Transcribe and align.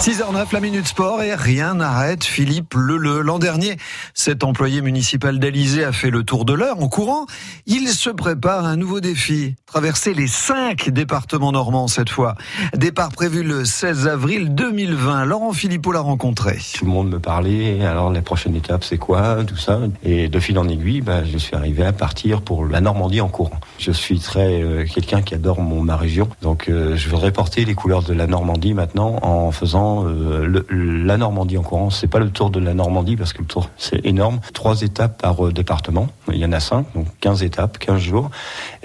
6h09, 0.00 0.52
la 0.52 0.60
Minute 0.60 0.86
Sport 0.86 1.22
et 1.22 1.34
rien 1.34 1.74
n'arrête 1.74 2.22
Philippe 2.22 2.74
Leleu. 2.74 3.20
L'an 3.20 3.40
dernier, 3.40 3.76
cet 4.14 4.44
employé 4.44 4.80
municipal 4.80 5.40
d'Alizé 5.40 5.82
a 5.82 5.90
fait 5.90 6.10
le 6.10 6.22
tour 6.22 6.44
de 6.44 6.52
l'heure 6.52 6.80
en 6.80 6.88
courant. 6.88 7.26
Il 7.66 7.88
se 7.88 8.08
prépare 8.08 8.64
à 8.64 8.68
un 8.68 8.76
nouveau 8.76 9.00
défi. 9.00 9.56
Traverser 9.66 10.14
les 10.14 10.28
cinq 10.28 10.88
départements 10.90 11.50
normands 11.50 11.88
cette 11.88 12.10
fois. 12.10 12.36
Départ 12.76 13.08
prévu 13.08 13.42
le 13.42 13.64
16 13.64 14.06
avril 14.06 14.54
2020. 14.54 15.24
Laurent 15.24 15.52
Philippot 15.52 15.90
l'a 15.90 16.00
rencontré. 16.00 16.58
Tout 16.74 16.84
le 16.84 16.92
monde 16.92 17.10
me 17.10 17.18
parlait. 17.18 17.84
Alors 17.84 18.12
la 18.12 18.22
prochaine 18.22 18.54
étape 18.54 18.84
c'est 18.84 18.98
quoi? 18.98 19.44
Tout 19.44 19.56
ça. 19.56 19.80
Et 20.04 20.28
de 20.28 20.38
fil 20.38 20.60
en 20.60 20.68
aiguille, 20.68 21.00
bah, 21.00 21.24
je 21.24 21.38
suis 21.38 21.56
arrivé 21.56 21.84
à 21.84 21.92
partir 21.92 22.42
pour 22.42 22.64
la 22.64 22.80
Normandie 22.80 23.20
en 23.20 23.28
courant. 23.28 23.58
Je 23.78 23.90
suis 23.90 24.20
très 24.20 24.62
euh, 24.62 24.86
quelqu'un 24.86 25.22
qui 25.22 25.34
adore 25.34 25.60
ma 25.60 25.96
région. 25.96 26.28
Donc 26.40 26.68
euh, 26.68 26.96
je 26.96 27.08
voudrais 27.08 27.32
porter 27.32 27.64
les 27.64 27.74
couleurs 27.74 28.04
de 28.04 28.14
la 28.14 28.28
Normandie 28.28 28.74
maintenant 28.74 29.18
en 29.22 29.50
faisant 29.50 29.87
euh, 30.06 30.64
la 30.70 31.16
Normandie 31.16 31.58
en 31.58 31.62
courant. 31.62 31.90
C'est 31.90 32.06
pas 32.06 32.18
le 32.18 32.30
tour 32.30 32.50
de 32.50 32.60
la 32.60 32.74
Normandie 32.74 33.16
parce 33.16 33.32
que 33.32 33.40
le 33.40 33.46
tour 33.46 33.70
c'est 33.76 34.04
énorme. 34.04 34.40
Trois 34.52 34.82
étapes 34.82 35.20
par 35.20 35.46
euh, 35.46 35.52
département. 35.52 36.08
Il 36.32 36.38
y 36.38 36.44
en 36.44 36.52
a 36.52 36.60
cinq, 36.60 36.86
donc 36.94 37.06
15 37.20 37.42
étapes, 37.42 37.78
15 37.78 38.00
jours. 38.00 38.30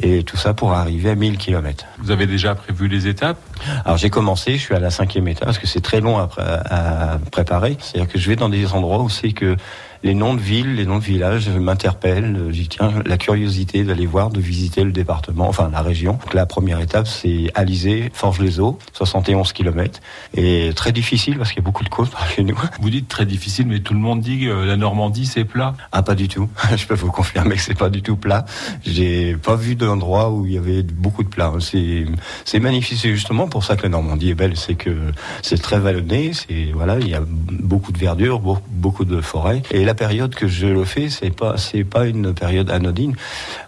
Et 0.01 0.23
tout 0.23 0.37
ça 0.37 0.53
pour 0.53 0.73
arriver 0.73 1.09
à 1.09 1.15
1000 1.15 1.37
km. 1.37 1.85
Vous 1.99 2.11
avez 2.11 2.27
déjà 2.27 2.55
prévu 2.55 2.87
les 2.87 3.07
étapes? 3.07 3.37
Alors 3.85 3.97
j'ai 3.97 4.09
commencé, 4.09 4.53
je 4.53 4.61
suis 4.61 4.75
à 4.75 4.79
la 4.79 4.89
cinquième 4.89 5.27
étape 5.27 5.45
parce 5.45 5.59
que 5.59 5.67
c'est 5.67 5.81
très 5.81 6.01
long 6.01 6.17
à, 6.17 6.29
à 6.37 7.17
préparer. 7.31 7.77
C'est-à-dire 7.79 8.11
que 8.11 8.19
je 8.19 8.29
vais 8.29 8.35
dans 8.35 8.49
des 8.49 8.73
endroits 8.73 8.99
où 8.99 9.09
c'est 9.09 9.31
que 9.31 9.55
les 10.03 10.13
noms 10.13 10.33
de 10.33 10.41
villes, 10.41 10.75
les 10.75 10.85
noms 10.85 10.99
de 10.99 11.03
villages 11.03 11.49
m'interpellent. 11.49 12.49
J'y 12.51 12.67
tiens 12.67 12.91
la 13.05 13.17
curiosité 13.17 13.83
d'aller 13.85 14.05
voir, 14.05 14.29
de 14.29 14.41
visiter 14.41 14.83
le 14.83 14.91
département, 14.91 15.47
enfin 15.47 15.69
la 15.71 15.81
région. 15.81 16.13
Donc 16.13 16.33
la 16.33 16.45
première 16.45 16.81
étape, 16.81 17.07
c'est 17.07 17.49
Alizé, 17.55 18.11
Forges-les-Eaux, 18.13 18.77
71 18.91 19.53
km. 19.53 20.01
Et 20.35 20.71
très 20.75 20.91
difficile 20.91 21.37
parce 21.37 21.51
qu'il 21.51 21.59
y 21.59 21.63
a 21.63 21.65
beaucoup 21.65 21.85
de 21.85 21.89
côtes 21.89 22.11
chez 22.35 22.43
nous. 22.43 22.59
Vous 22.81 22.89
dites 22.89 23.07
très 23.07 23.25
difficile, 23.25 23.67
mais 23.67 23.79
tout 23.79 23.93
le 23.93 23.99
monde 23.99 24.19
dit 24.19 24.41
que 24.41 24.65
la 24.65 24.75
Normandie, 24.75 25.25
c'est 25.25 25.45
plat. 25.45 25.73
Ah, 25.93 26.03
pas 26.03 26.15
du 26.15 26.27
tout. 26.27 26.49
Je 26.75 26.85
peux 26.85 26.95
vous 26.95 27.11
confirmer 27.11 27.55
que 27.55 27.61
c'est 27.61 27.77
pas 27.77 27.89
du 27.89 28.01
tout 28.01 28.17
plat. 28.17 28.45
J'ai 28.85 29.37
pas 29.37 29.55
vu 29.55 29.75
d'endroit 29.75 30.31
où 30.31 30.45
il 30.45 30.53
y 30.53 30.57
avait 30.57 30.83
beaucoup 30.83 31.23
de 31.23 31.29
plats. 31.29 31.53
C'est, 31.61 32.05
c'est 32.43 32.59
magnifique. 32.59 32.99
C'est 33.01 33.13
justement 33.13 33.47
pour 33.47 33.63
ça 33.63 33.77
que 33.77 33.83
la 33.83 33.89
Normandie 33.89 34.31
est 34.31 34.35
belle. 34.35 34.57
C'est 34.57 34.75
que 34.75 35.11
c'est 35.41 35.61
très 35.61 35.79
vallonné. 35.79 36.31
C'est, 36.33 36.71
voilà, 36.73 36.99
il 36.99 37.07
y 37.07 37.15
a 37.15 37.21
beaucoup 37.25 37.93
de 37.93 37.97
verdure, 37.97 38.41
beaucoup 38.41 39.05
de 39.05 39.21
forêts. 39.21 39.61
Et 39.71 39.85
la 39.93 40.07
période 40.07 40.33
que 40.33 40.47
je 40.47 40.65
le 40.65 40.85
fais, 40.85 41.07
c'est 41.07 41.29
pas 41.29 41.55
c'est 41.57 41.83
pas 41.83 42.07
une 42.07 42.33
période 42.33 42.71
anodine. 42.71 43.15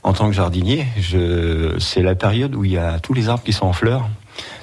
En 0.02 0.12
tant 0.12 0.26
que 0.26 0.34
jardinier, 0.34 0.88
c'est 1.78 2.02
la 2.02 2.16
période 2.16 2.56
où 2.56 2.66
il 2.66 2.72
y 2.72 2.80
a 2.80 2.98
tous 2.98 3.14
les 3.14 3.30
arbres 3.30 3.44
qui 3.44 3.54
sont 3.54 3.68
en 3.68 3.74
fleurs 3.74 4.10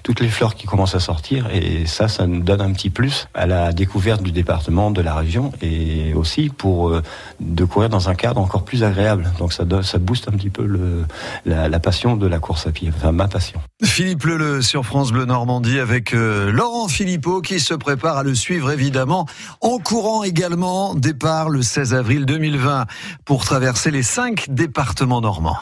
toutes 0.03 0.21
les 0.21 0.29
fleurs 0.29 0.55
qui 0.55 0.67
commencent 0.67 0.95
à 0.95 1.01
sortir 1.01 1.49
et 1.53 1.87
ça, 1.87 2.09
ça 2.09 2.27
nous 2.27 2.41
donne 2.41 2.61
un 2.61 2.73
petit 2.73 2.91
plus 2.91 3.29
à 3.35 3.47
la 3.47 3.73
découverte 3.73 4.23
du 4.23 4.33
département, 4.33 4.91
de 4.91 5.01
la 5.01 5.15
région 5.15 5.53
et 5.63 6.15
aussi 6.15 6.49
pour 6.49 6.91
euh, 6.91 7.03
de 7.41 7.65
courir 7.65 7.89
dans 7.89 8.09
un 8.09 8.15
cadre 8.15 8.41
encore 8.41 8.65
plus 8.65 8.85
agréable. 8.85 9.31
Donc 9.39 9.53
ça, 9.53 9.65
ça 9.83 9.99
booste 9.99 10.29
un 10.29 10.33
petit 10.33 10.51
peu 10.51 10.67
la, 11.45 11.81
passion 11.81 12.17
de 12.17 12.27
la 12.27 12.39
course 12.39 12.67
à 12.67 12.73
pied, 12.73 12.91
enfin 12.95 13.13
ma 13.13 13.29
passion. 13.29 13.61
Philippe 13.83 14.25
Leleu 14.25 14.63
sur 14.63 14.85
France 14.85 15.11
Bleu 15.11 15.25
Normandie 15.25 15.79
avec 15.79 16.15
euh, 16.15 16.53
Laurent 16.53 16.89
Philippot 16.89 17.41
qui 17.41 17.61
se 17.61 17.75
prépare 17.75 18.17
à 18.17 18.23
le 18.23 18.35
suivre 18.35 18.71
évidemment 18.71 19.27
en 19.61 19.79
courant 19.79 20.23
également. 20.23 20.95
Départ 20.95 21.49
le 21.49 21.63
16 21.63 21.95
avril 21.95 22.27
2020 22.27 22.87
pour 23.25 23.45
traverser 23.45 23.91
les 23.91 24.03
cinq 24.03 24.47
départements 24.49 25.21
normands. 25.21 25.59